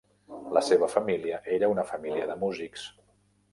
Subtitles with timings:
[0.57, 2.91] La seva família era una família de músics.